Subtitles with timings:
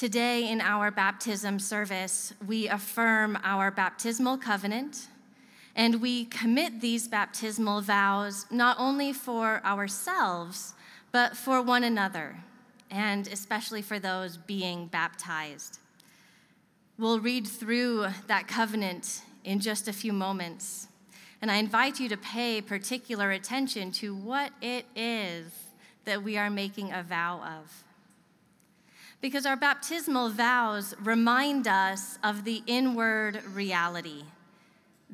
[0.00, 5.08] Today, in our baptism service, we affirm our baptismal covenant
[5.76, 10.72] and we commit these baptismal vows not only for ourselves,
[11.12, 12.42] but for one another,
[12.90, 15.80] and especially for those being baptized.
[16.96, 20.88] We'll read through that covenant in just a few moments,
[21.42, 25.52] and I invite you to pay particular attention to what it is
[26.06, 27.84] that we are making a vow of.
[29.20, 34.24] Because our baptismal vows remind us of the inward reality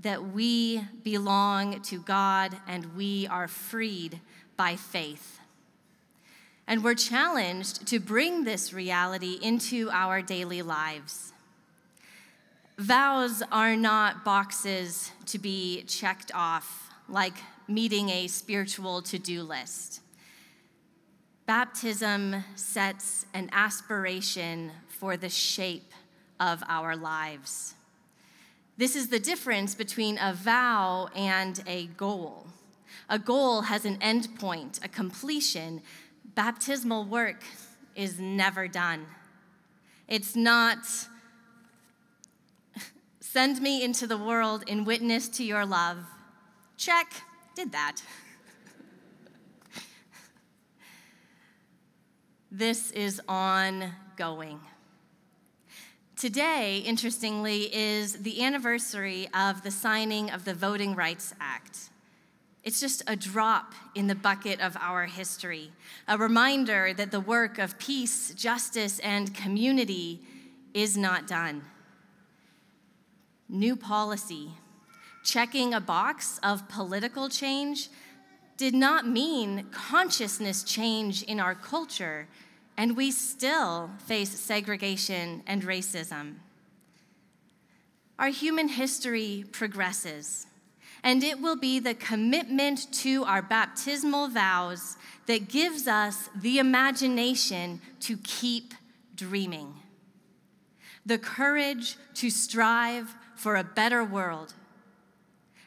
[0.00, 4.20] that we belong to God and we are freed
[4.56, 5.40] by faith.
[6.68, 11.32] And we're challenged to bring this reality into our daily lives.
[12.78, 17.34] Vows are not boxes to be checked off like
[17.66, 20.00] meeting a spiritual to do list.
[21.46, 25.92] Baptism sets an aspiration for the shape
[26.40, 27.74] of our lives.
[28.76, 32.48] This is the difference between a vow and a goal.
[33.08, 35.82] A goal has an end point, a completion.
[36.34, 37.44] Baptismal work
[37.94, 39.06] is never done.
[40.08, 40.78] It's not
[43.20, 45.98] send me into the world in witness to your love.
[46.76, 47.06] Check,
[47.54, 48.02] did that.
[52.50, 54.60] This is ongoing.
[56.16, 61.90] Today, interestingly, is the anniversary of the signing of the Voting Rights Act.
[62.64, 65.72] It's just a drop in the bucket of our history,
[66.08, 70.22] a reminder that the work of peace, justice, and community
[70.72, 71.62] is not done.
[73.48, 74.50] New policy,
[75.22, 77.88] checking a box of political change,
[78.56, 82.28] did not mean consciousness change in our culture
[82.76, 86.34] and we still face segregation and racism.
[88.18, 90.46] Our human history progresses,
[91.02, 97.80] and it will be the commitment to our baptismal vows that gives us the imagination
[98.00, 98.74] to keep
[99.14, 99.74] dreaming,
[101.04, 104.54] the courage to strive for a better world.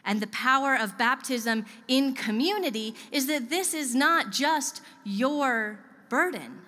[0.10, 6.64] And the power of baptism in community is that this is not just your burden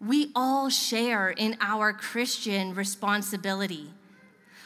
[0.00, 3.92] we all share in our Christian responsibility.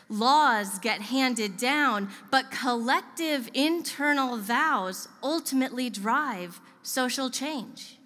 [0.09, 7.97] Laws get handed down, but collective internal vows ultimately drive social change.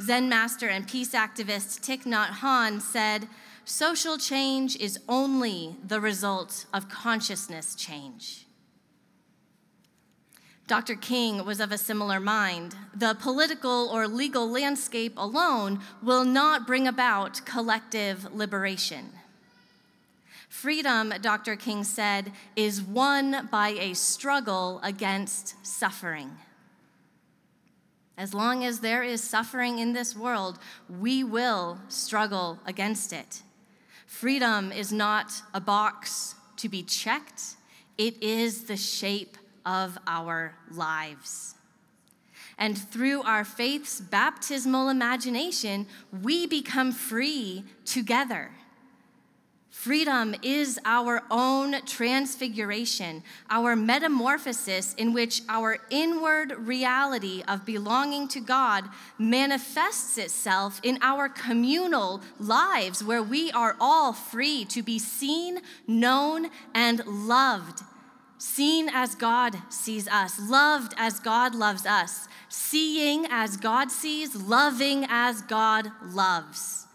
[0.00, 3.28] Zen master and peace activist Thich Nhat Hanh said,
[3.64, 8.46] Social change is only the result of consciousness change.
[10.66, 10.94] Dr.
[10.94, 12.76] King was of a similar mind.
[12.94, 19.10] The political or legal landscape alone will not bring about collective liberation.
[20.48, 21.56] Freedom, Dr.
[21.56, 26.30] King said, is won by a struggle against suffering.
[28.16, 33.42] As long as there is suffering in this world, we will struggle against it.
[34.10, 37.54] Freedom is not a box to be checked,
[37.96, 41.54] it is the shape of our lives.
[42.58, 45.86] And through our faith's baptismal imagination,
[46.22, 48.50] we become free together.
[49.80, 58.40] Freedom is our own transfiguration, our metamorphosis in which our inward reality of belonging to
[58.40, 58.84] God
[59.16, 66.50] manifests itself in our communal lives, where we are all free to be seen, known,
[66.74, 67.80] and loved.
[68.36, 75.06] Seen as God sees us, loved as God loves us, seeing as God sees, loving
[75.08, 76.86] as God loves,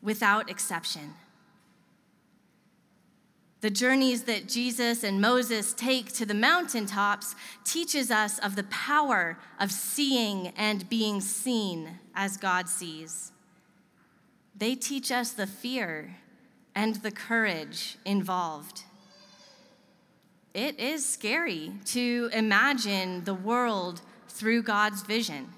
[0.00, 1.14] without exception.
[3.60, 7.34] The journeys that Jesus and Moses take to the mountaintops
[7.64, 13.32] teaches us of the power of seeing and being seen as God sees.
[14.56, 16.16] They teach us the fear
[16.74, 18.84] and the courage involved
[20.54, 25.48] it is scary to imagine the world through God's vision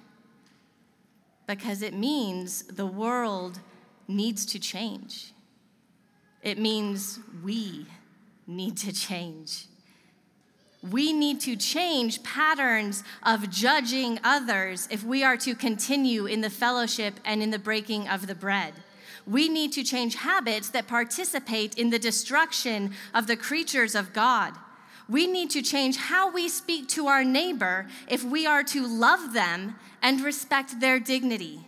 [1.46, 3.58] because it means the world
[4.06, 5.32] needs to change.
[6.42, 7.86] It means we
[8.46, 9.66] need to change.
[10.90, 16.50] We need to change patterns of judging others if we are to continue in the
[16.50, 18.74] fellowship and in the breaking of the bread.
[19.24, 24.54] We need to change habits that participate in the destruction of the creatures of God.
[25.08, 29.32] We need to change how we speak to our neighbor if we are to love
[29.32, 31.60] them and respect their dignity.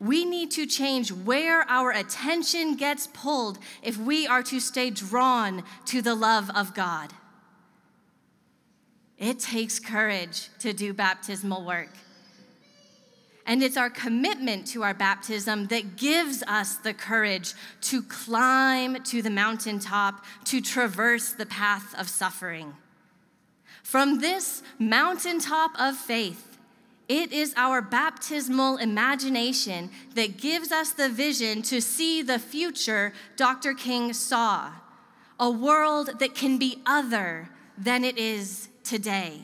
[0.00, 5.64] We need to change where our attention gets pulled if we are to stay drawn
[5.86, 7.12] to the love of God.
[9.18, 11.90] It takes courage to do baptismal work.
[13.44, 19.22] And it's our commitment to our baptism that gives us the courage to climb to
[19.22, 22.74] the mountaintop, to traverse the path of suffering.
[23.82, 26.47] From this mountaintop of faith,
[27.08, 33.72] it is our baptismal imagination that gives us the vision to see the future Dr.
[33.72, 34.72] King saw
[35.40, 39.42] a world that can be other than it is today,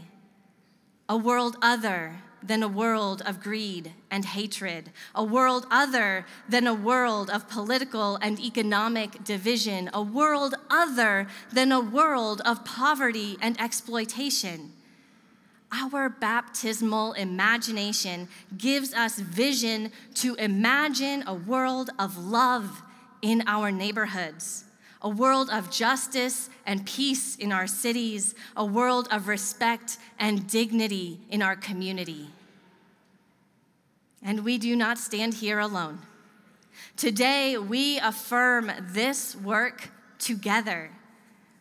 [1.09, 6.75] a world other than a world of greed and hatred, a world other than a
[6.75, 13.59] world of political and economic division, a world other than a world of poverty and
[13.59, 14.73] exploitation.
[15.73, 22.83] Our baptismal imagination gives us vision to imagine a world of love
[23.23, 24.65] in our neighborhoods,
[25.03, 31.21] a world of justice and peace in our cities, a world of respect and dignity
[31.31, 32.29] in our community.
[34.23, 36.01] And we do not stand here alone.
[36.97, 40.91] Today, we affirm this work together.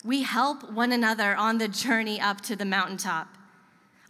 [0.03, 3.27] We help one another on the journey up to the mountaintop.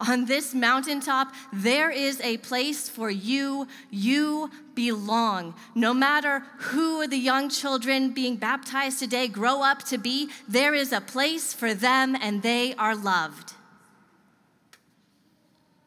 [0.07, 3.67] On this mountaintop, there is a place for you.
[3.89, 5.55] You belong.
[5.75, 10.91] No matter who the young children being baptized today grow up to be, there is
[10.91, 13.53] a place for them and they are loved.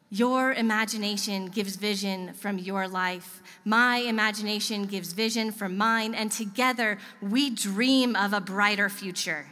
[0.09, 3.43] Your imagination gives vision from your life.
[3.65, 9.47] My imagination gives vision from mine, and together we dream of a brighter future.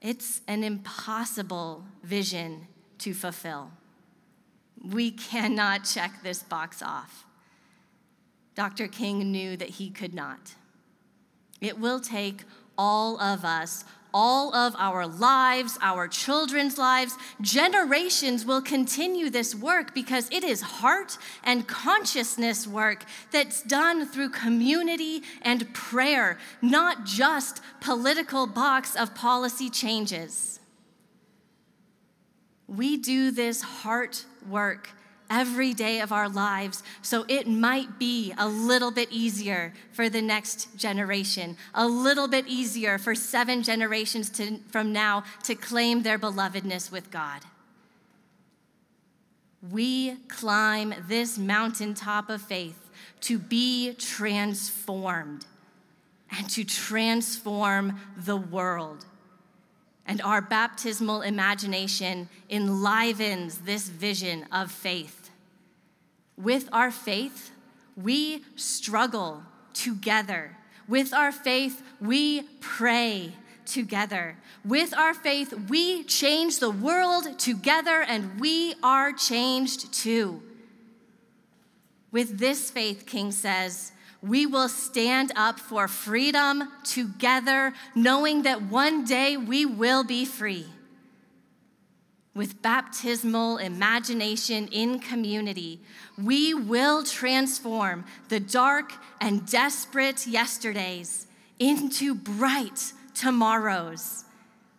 [0.00, 2.68] It's an impossible vision
[2.98, 3.72] to fulfill.
[4.84, 7.24] We cannot check this box off.
[8.54, 8.88] Dr.
[8.88, 10.54] King knew that he could not.
[11.60, 12.42] It will take
[12.76, 17.16] all of us all of our lives, our children's lives.
[17.40, 24.30] Generations will continue this work because it is heart and consciousness work that's done through
[24.30, 30.60] community and prayer, not just political box of policy changes.
[32.66, 34.90] We do this heart work
[35.30, 40.22] every day of our lives so it might be a little bit easier for the
[40.22, 46.18] next generation, a little bit easier for seven generations to, from now to claim their
[46.18, 47.42] belovedness with God.
[49.70, 52.90] We climb this mountaintop of faith
[53.22, 55.46] to be transformed
[56.30, 59.04] and to transform the world.
[60.08, 65.30] And our baptismal imagination enlivens this vision of faith.
[66.38, 67.52] With our faith,
[67.94, 69.42] we struggle
[69.74, 70.56] together.
[70.88, 73.34] With our faith, we pray
[73.66, 74.36] together.
[74.64, 80.42] With our faith, we change the world together, and we are changed too.
[82.10, 83.92] With this faith, King says,
[84.22, 90.66] we will stand up for freedom together, knowing that one day we will be free.
[92.34, 95.80] With baptismal imagination in community,
[96.16, 101.26] we will transform the dark and desperate yesterdays
[101.58, 104.24] into bright tomorrows.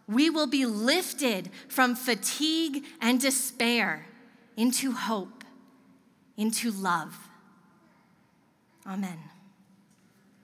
[0.07, 4.07] We will be lifted from fatigue and despair
[4.55, 5.43] into hope,
[6.37, 7.28] into love.
[8.85, 9.38] Amen.